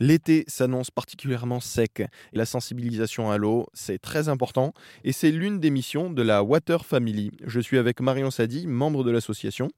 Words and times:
L'été 0.00 0.44
s'annonce 0.48 0.90
particulièrement 0.90 1.60
sec. 1.60 2.02
La 2.32 2.46
sensibilisation 2.46 3.30
à 3.30 3.36
l'eau, 3.36 3.66
c'est 3.74 3.98
très 3.98 4.30
important. 4.30 4.72
Et 5.04 5.12
c'est 5.12 5.30
l'une 5.30 5.60
des 5.60 5.68
missions 5.68 6.10
de 6.10 6.22
la 6.22 6.42
Water 6.42 6.86
Family. 6.86 7.30
Je 7.46 7.60
suis 7.60 7.76
avec 7.76 8.00
Marion 8.00 8.30
Sadi, 8.30 8.66
membre 8.66 9.04
de 9.04 9.10
l'association. 9.10 9.68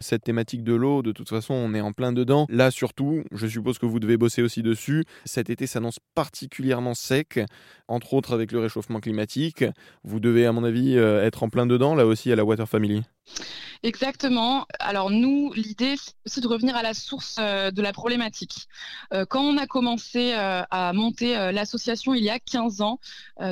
Cette 0.00 0.24
thématique 0.24 0.64
de 0.64 0.74
l'eau, 0.74 1.02
de 1.02 1.12
toute 1.12 1.28
façon, 1.28 1.54
on 1.54 1.74
est 1.74 1.80
en 1.80 1.92
plein 1.92 2.12
dedans. 2.12 2.46
Là, 2.48 2.72
surtout, 2.72 3.22
je 3.30 3.46
suppose 3.46 3.78
que 3.78 3.86
vous 3.86 4.00
devez 4.00 4.16
bosser 4.16 4.42
aussi 4.42 4.64
dessus. 4.64 5.04
Cet 5.24 5.48
été 5.48 5.68
s'annonce 5.68 6.00
particulièrement 6.16 6.94
sec, 6.94 7.38
entre 7.86 8.14
autres 8.14 8.34
avec 8.34 8.50
le 8.50 8.58
réchauffement 8.58 8.98
climatique. 8.98 9.64
Vous 10.02 10.18
devez, 10.18 10.44
à 10.44 10.50
mon 10.50 10.64
avis, 10.64 10.98
euh, 10.98 11.24
être 11.24 11.44
en 11.44 11.48
plein 11.48 11.66
dedans, 11.66 11.94
là 11.94 12.04
aussi, 12.04 12.32
à 12.32 12.36
la 12.36 12.44
Water 12.44 12.68
Family. 12.68 13.04
Exactement. 13.82 14.66
Alors 14.80 15.10
nous, 15.10 15.52
l'idée, 15.52 15.94
c'est 15.96 16.14
aussi 16.26 16.40
de 16.40 16.48
revenir 16.48 16.74
à 16.74 16.82
la 16.82 16.94
source 16.94 17.36
euh, 17.38 17.70
de 17.70 17.80
la 17.80 17.92
problématique. 17.92 18.66
Euh, 19.12 19.24
quand 19.24 19.42
on 19.42 19.56
a 19.56 19.66
commencé 19.66 20.32
euh, 20.34 20.62
à 20.70 20.92
monter 20.92 21.34
l'association 21.52 22.14
il 22.14 22.24
y 22.24 22.30
a 22.30 22.38
15 22.38 22.80
ans, 22.80 22.98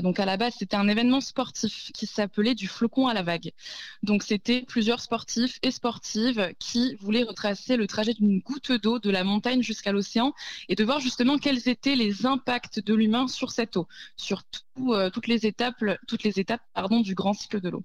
donc 0.03 0.19
à 0.19 0.25
la 0.25 0.37
base, 0.37 0.55
c'était 0.59 0.77
un 0.77 0.89
événement 0.89 1.21
sportif 1.21 1.91
qui 1.93 2.07
s'appelait 2.07 2.55
du 2.55 2.67
flocon 2.67 3.07
à 3.07 3.15
la 3.15 3.23
vague. 3.23 3.53
Donc 4.03 4.23
c'était 4.23 4.63
plusieurs 4.63 5.01
sportifs 5.01 5.59
et 5.63 5.71
sportives 5.71 6.53
qui 6.59 6.97
voulaient 6.97 7.23
retracer 7.23 7.77
le 7.77 7.87
trajet 7.87 8.15
d'une 8.15 8.41
goutte 8.41 8.73
d'eau 8.73 8.99
de 8.99 9.11
la 9.11 9.25
montagne 9.25 9.63
jusqu'à 9.63 9.93
l'océan 9.93 10.33
et 10.69 10.75
de 10.75 10.85
voir 10.85 11.01
justement 11.01 11.39
quels 11.39 11.69
étaient 11.69 11.97
les 11.97 12.27
impacts 12.27 12.81
de 12.81 12.95
l'humain 12.95 13.29
sur 13.29 13.51
cette 13.51 13.77
eau, 13.77 13.87
sur 14.17 14.43
toutes 15.13 15.27
les 15.27 15.47
étapes, 15.47 15.83
toutes 16.09 16.23
les 16.25 16.41
étapes 16.41 16.63
pardon, 16.75 17.01
du 17.01 17.15
grand 17.15 17.33
cycle 17.33 17.61
de 17.61 17.69
l'eau. 17.69 17.85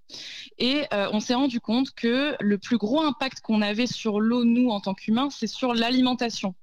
Et 0.58 0.86
on 0.92 1.20
s'est 1.20 1.36
rendu 1.36 1.60
compte 1.60 1.92
que 1.92 2.31
le 2.40 2.58
plus 2.58 2.78
gros 2.78 3.02
impact 3.02 3.42
qu'on 3.42 3.62
avait 3.62 3.88
sur 3.88 4.20
l'eau, 4.20 4.44
nous, 4.44 4.70
en 4.70 4.80
tant 4.80 4.94
qu'humains, 4.94 5.30
c'est 5.30 5.48
sur 5.48 5.74
l'alimentation. 5.74 6.56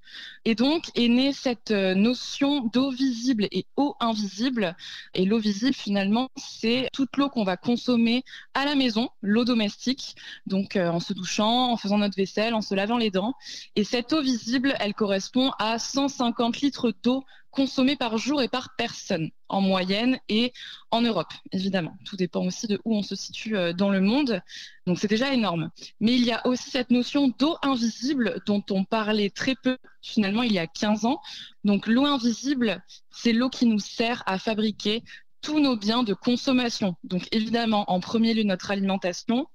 Et 0.44 0.54
donc 0.54 0.90
est 0.94 1.08
née 1.08 1.32
cette 1.32 1.70
euh, 1.70 1.94
notion 1.94 2.64
d'eau 2.64 2.90
visible 2.90 3.46
et 3.50 3.66
eau 3.76 3.94
invisible. 4.00 4.76
Et 5.14 5.24
l'eau 5.24 5.38
visible, 5.38 5.74
finalement, 5.74 6.28
c'est 6.36 6.88
toute 6.92 7.16
l'eau 7.16 7.28
qu'on 7.28 7.44
va 7.44 7.56
consommer 7.56 8.24
à 8.54 8.64
la 8.64 8.74
maison, 8.74 9.10
l'eau 9.20 9.44
domestique, 9.44 10.14
donc 10.46 10.76
euh, 10.76 10.88
en 10.88 11.00
se 11.00 11.12
douchant, 11.12 11.72
en 11.72 11.76
faisant 11.76 11.98
notre 11.98 12.16
vaisselle, 12.16 12.54
en 12.54 12.62
se 12.62 12.74
lavant 12.74 12.96
les 12.96 13.10
dents. 13.10 13.34
Et 13.76 13.84
cette 13.84 14.12
eau 14.12 14.22
visible, 14.22 14.74
elle 14.80 14.94
correspond 14.94 15.52
à 15.58 15.78
150 15.78 16.60
litres 16.60 16.92
d'eau 17.02 17.24
consommés 17.50 17.96
par 17.96 18.18
jour 18.18 18.42
et 18.42 18.48
par 18.48 18.74
personne 18.76 19.30
en 19.48 19.60
moyenne 19.60 20.18
et 20.28 20.52
en 20.90 21.00
Europe, 21.00 21.32
évidemment. 21.52 21.96
Tout 22.04 22.16
dépend 22.16 22.44
aussi 22.44 22.66
de 22.66 22.80
où 22.84 22.96
on 22.96 23.02
se 23.02 23.14
situe 23.14 23.56
euh, 23.56 23.72
dans 23.72 23.90
le 23.90 24.00
monde. 24.00 24.40
Donc 24.86 24.98
c'est 24.98 25.08
déjà 25.08 25.32
énorme. 25.32 25.70
Mais 26.00 26.14
il 26.14 26.24
y 26.24 26.32
a 26.32 26.46
aussi 26.46 26.70
cette 26.70 26.90
notion 26.90 27.28
d'eau 27.38 27.56
invisible 27.62 28.42
dont 28.46 28.62
on 28.70 28.84
parlait 28.84 29.30
très 29.30 29.54
peu 29.62 29.78
finalement 30.02 30.42
il 30.42 30.52
y 30.52 30.58
a 30.58 30.66
15 30.66 31.04
ans. 31.04 31.20
Donc 31.64 31.86
l'eau 31.86 32.04
invisible, 32.04 32.82
c'est 33.10 33.32
l'eau 33.32 33.50
qui 33.50 33.66
nous 33.66 33.80
sert 33.80 34.22
à 34.26 34.38
fabriquer 34.38 35.02
tous 35.40 35.60
nos 35.60 35.76
biens 35.76 36.02
de 36.02 36.14
consommation. 36.14 36.96
Donc 37.04 37.28
évidemment, 37.32 37.84
en 37.90 38.00
premier 38.00 38.34
lieu, 38.34 38.42
notre 38.42 38.70
alimentation, 38.70 39.46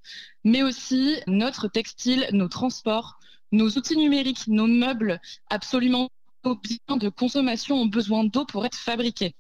mais 0.43 0.63
aussi 0.63 1.17
notre 1.27 1.67
textile, 1.67 2.27
nos 2.31 2.47
transports, 2.47 3.19
nos 3.51 3.69
outils 3.69 3.97
numériques, 3.97 4.47
nos 4.47 4.67
meubles, 4.67 5.21
absolument 5.49 6.09
nos 6.43 6.55
biens 6.55 6.97
de 6.97 7.09
consommation 7.09 7.75
ont 7.81 7.85
besoin 7.85 8.23
d'eau 8.23 8.45
pour 8.45 8.65
être 8.65 8.77
fabriqués. 8.77 9.35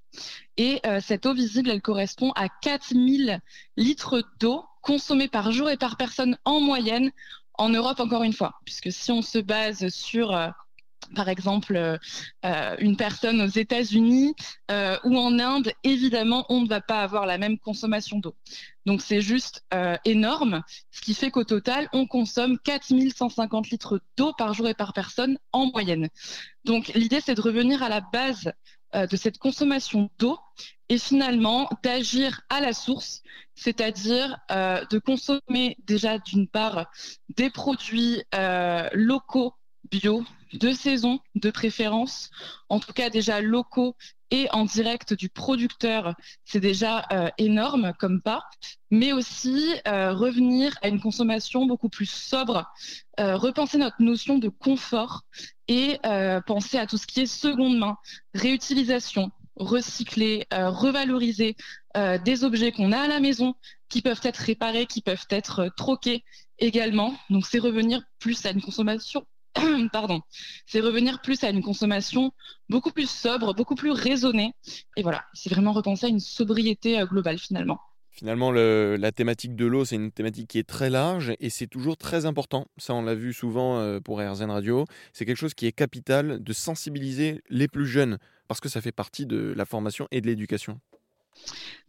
Et 0.57 0.79
euh, 0.85 0.99
cette 1.01 1.25
eau 1.25 1.33
visible, 1.33 1.69
elle 1.69 1.81
correspond 1.81 2.31
à 2.35 2.47
4000 2.49 3.39
litres 3.77 4.23
d'eau 4.39 4.65
consommés 4.81 5.27
par 5.27 5.51
jour 5.51 5.69
et 5.69 5.77
par 5.77 5.97
personne 5.97 6.37
en 6.45 6.59
moyenne 6.59 7.11
en 7.55 7.69
Europe, 7.69 7.99
encore 7.99 8.23
une 8.23 8.33
fois. 8.33 8.53
Puisque 8.65 8.91
si 8.91 9.11
on 9.11 9.21
se 9.21 9.39
base 9.39 9.87
sur 9.89 10.35
euh, 10.35 10.49
par 11.15 11.29
exemple 11.29 11.75
euh, 11.75 11.97
euh, 12.45 12.75
une 12.79 12.97
personne 12.97 13.41
aux 13.41 13.47
États-Unis 13.47 14.35
euh, 14.71 14.97
ou 15.03 15.17
en 15.17 15.39
Inde, 15.39 15.71
évidemment, 15.83 16.45
on 16.49 16.61
ne 16.61 16.67
va 16.67 16.81
pas 16.81 17.01
avoir 17.01 17.25
la 17.25 17.37
même 17.37 17.57
consommation 17.57 18.19
d'eau. 18.19 18.35
Donc 18.85 19.01
c'est 19.01 19.21
juste 19.21 19.63
énorme, 20.03 20.61
ce 20.91 20.99
qui 21.01 21.13
fait 21.13 21.31
qu'au 21.31 21.45
total, 21.45 21.87
on 21.93 22.05
consomme 22.05 22.59
4150 22.59 23.69
litres 23.69 24.01
d'eau 24.17 24.33
par 24.33 24.53
jour 24.53 24.67
et 24.67 24.73
par 24.73 24.91
personne 24.91 25.37
en 25.53 25.67
moyenne. 25.71 26.09
Donc 26.65 26.89
l'idée, 26.89 27.21
c'est 27.21 27.35
de 27.35 27.41
revenir 27.41 27.81
à 27.81 27.87
la 27.87 28.01
base 28.01 28.51
de 28.93 29.15
cette 29.15 29.37
consommation 29.37 30.09
d'eau 30.19 30.37
et 30.89 30.97
finalement 30.97 31.69
d'agir 31.81 32.41
à 32.49 32.59
la 32.59 32.73
source, 32.73 33.23
c'est-à-dire 33.55 34.37
de 34.49 34.99
consommer 34.99 35.77
déjà 35.85 36.19
d'une 36.19 36.49
part 36.49 36.91
des 37.37 37.49
produits 37.49 38.21
locaux 38.93 39.53
bio, 39.89 40.23
de 40.53 40.71
saison 40.71 41.19
de 41.35 41.51
préférence, 41.51 42.29
en 42.69 42.79
tout 42.79 42.93
cas 42.93 43.09
déjà 43.09 43.41
locaux 43.41 43.95
et 44.31 44.47
en 44.51 44.65
direct 44.65 45.13
du 45.13 45.29
producteur, 45.29 46.15
c'est 46.43 46.59
déjà 46.59 47.05
euh, 47.11 47.29
énorme 47.37 47.93
comme 47.99 48.19
pas, 48.19 48.43
mais 48.89 49.13
aussi 49.13 49.75
euh, 49.87 50.11
revenir 50.13 50.75
à 50.81 50.87
une 50.87 50.99
consommation 50.99 51.67
beaucoup 51.67 51.89
plus 51.89 52.09
sobre, 52.09 52.65
euh, 53.19 53.37
repenser 53.37 53.77
notre 53.77 54.01
notion 54.01 54.39
de 54.39 54.49
confort 54.49 55.21
et 55.67 55.99
penser 56.45 56.77
à 56.77 56.87
tout 56.87 56.97
ce 56.97 57.07
qui 57.07 57.21
est 57.21 57.25
seconde 57.25 57.77
main, 57.77 57.95
réutilisation, 58.33 59.31
recycler, 59.55 60.45
revaloriser 60.51 61.55
des 61.95 62.43
objets 62.43 62.73
qu'on 62.73 62.91
a 62.91 62.99
à 62.99 63.07
la 63.07 63.21
maison 63.21 63.55
qui 63.87 64.01
peuvent 64.01 64.19
être 64.23 64.37
réparés, 64.37 64.85
qui 64.85 65.01
peuvent 65.01 65.25
être 65.29 65.69
troqués 65.77 66.25
également. 66.59 67.15
Donc 67.29 67.45
c'est 67.45 67.59
revenir 67.59 68.01
plus 68.19 68.45
à 68.45 68.51
une 68.51 68.61
consommation 68.61 69.25
pardon, 69.91 70.21
c'est 70.65 70.79
revenir 70.79 71.21
plus 71.21 71.43
à 71.43 71.49
une 71.49 71.61
consommation 71.61 72.31
beaucoup 72.69 72.91
plus 72.91 73.09
sobre, 73.09 73.53
beaucoup 73.53 73.75
plus 73.75 73.91
raisonnée. 73.91 74.53
Et 74.97 75.03
voilà, 75.03 75.25
c'est 75.33 75.49
vraiment 75.49 75.73
repenser 75.73 76.07
à 76.07 76.09
une 76.09 76.19
sobriété 76.19 76.99
euh, 76.99 77.05
globale 77.05 77.37
finalement. 77.37 77.79
Finalement, 78.15 78.51
la 78.51 79.11
thématique 79.11 79.55
de 79.55 79.65
l'eau, 79.65 79.85
c'est 79.85 79.95
une 79.95 80.11
thématique 80.11 80.47
qui 80.47 80.59
est 80.59 80.69
très 80.69 80.91
large 80.91 81.33
et 81.39 81.49
c'est 81.49 81.65
toujours 81.65 81.97
très 81.97 82.27
important. 82.27 82.67
Ça, 82.77 82.93
on 82.93 83.01
l'a 83.01 83.15
vu 83.15 83.33
souvent 83.33 83.79
euh, 83.79 83.99
pour 83.99 84.19
RZN 84.19 84.51
Radio. 84.51 84.85
C'est 85.13 85.25
quelque 85.25 85.37
chose 85.37 85.55
qui 85.55 85.65
est 85.65 85.71
capital 85.71 86.43
de 86.43 86.53
sensibiliser 86.53 87.41
les 87.49 87.67
plus 87.67 87.87
jeunes 87.87 88.19
parce 88.47 88.59
que 88.59 88.69
ça 88.69 88.81
fait 88.81 88.91
partie 88.91 89.25
de 89.25 89.51
la 89.57 89.65
formation 89.65 90.07
et 90.11 90.21
de 90.21 90.27
l'éducation. 90.27 90.79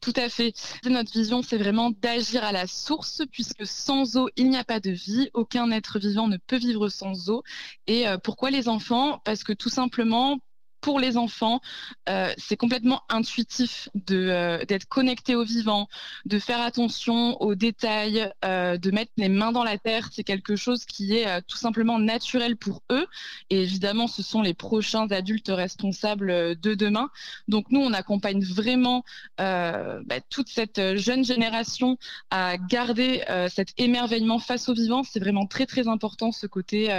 Tout 0.05 0.13
à 0.17 0.29
fait. 0.29 0.53
Notre 0.85 1.13
vision, 1.13 1.41
c'est 1.41 1.57
vraiment 1.57 1.91
d'agir 1.91 2.45
à 2.45 2.53
la 2.53 2.67
source, 2.67 3.23
puisque 3.33 3.67
sans 3.67 4.19
eau, 4.19 4.29
il 4.37 4.51
n'y 4.51 4.59
a 4.59 4.65
pas 4.65 4.79
de 4.79 4.91
vie. 4.91 5.31
Aucun 5.33 5.71
être 5.71 5.99
vivant 5.99 6.29
ne 6.29 6.37
peut 6.37 6.59
vivre 6.59 6.91
sans 6.91 7.31
eau. 7.31 7.43
Et 7.87 8.07
euh, 8.07 8.19
pourquoi 8.19 8.51
les 8.51 8.69
enfants? 8.69 9.23
Parce 9.25 9.45
que 9.45 9.55
tout 9.55 9.71
simplement, 9.71 10.41
pour 10.84 11.00
les 11.00 11.17
enfants, 11.17 11.62
euh, 12.11 12.31
c'est 12.37 12.59
complètement 12.59 13.05
intuitif 13.09 13.89
de 13.95 14.28
euh, 14.28 14.67
d'être 14.67 14.84
connecté 14.84 15.34
au 15.34 15.43
vivant, 15.43 15.89
de 16.27 16.39
faire 16.39 16.61
attention 16.61 17.41
aux 17.41 17.55
détails, 17.55 18.31
euh, 18.45 18.77
de 18.77 18.91
mettre 18.91 19.11
les 19.17 19.31
mains 19.31 19.50
dans 19.50 19.65
la 19.65 19.78
terre. 19.78 20.11
C'est 20.12 20.25
quelque 20.25 20.56
chose 20.56 20.84
qui 20.84 21.17
est 21.17 21.41
tout 21.49 21.56
simplement 21.56 21.99
naturel 21.99 22.59
pour 22.59 22.83
eux. 22.93 23.06
Et 23.49 23.62
évidemment, 23.62 24.09
ce 24.09 24.23
sont 24.23 24.43
les 24.43 24.53
prochains 24.53 25.11
adultes 25.11 25.49
responsables 25.49 26.61
de 26.61 26.75
demain. 26.75 27.09
Donc 27.49 27.71
nous, 27.71 27.81
on 27.81 27.94
accompagne 27.94 28.44
vraiment 28.44 29.05
bah, 29.39 30.21
toute 30.28 30.50
cette 30.50 30.97
jeune 30.97 31.25
génération 31.25 31.97
à 32.31 32.59
garder 32.59 33.23
cet 33.49 33.69
émerveillement 33.78 34.39
face 34.39 34.69
au 34.69 34.75
vivant. 34.75 35.03
C'est 35.03 35.21
vraiment 35.21 35.47
très 35.47 35.65
très 35.65 35.89
important 35.89 36.31
ce 36.31 36.47
côté 36.47 36.91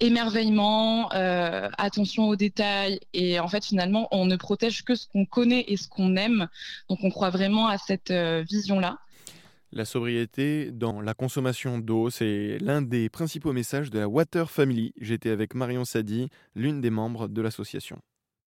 émerveillement, 0.00 1.12
euh, 1.12 1.68
attention 1.78 2.28
aux 2.28 2.36
détails. 2.36 3.00
Et 3.12 3.40
en 3.40 3.48
fait, 3.48 3.64
finalement, 3.64 4.08
on 4.10 4.26
ne 4.26 4.36
protège 4.36 4.84
que 4.84 4.94
ce 4.94 5.06
qu'on 5.08 5.26
connaît 5.26 5.64
et 5.68 5.76
ce 5.76 5.88
qu'on 5.88 6.16
aime. 6.16 6.48
Donc, 6.88 7.00
on 7.02 7.10
croit 7.10 7.30
vraiment 7.30 7.68
à 7.68 7.78
cette 7.78 8.10
euh, 8.10 8.44
vision-là. 8.48 8.98
La 9.72 9.84
sobriété 9.84 10.70
dans 10.70 11.00
la 11.00 11.14
consommation 11.14 11.78
d'eau, 11.78 12.08
c'est 12.08 12.58
l'un 12.60 12.80
des 12.80 13.08
principaux 13.08 13.52
messages 13.52 13.90
de 13.90 13.98
la 13.98 14.08
Water 14.08 14.48
Family. 14.48 14.92
J'étais 15.00 15.30
avec 15.30 15.54
Marion 15.54 15.84
Sadi, 15.84 16.28
l'une 16.54 16.80
des 16.80 16.90
membres 16.90 17.26
de 17.26 17.42
l'association. 17.42 18.00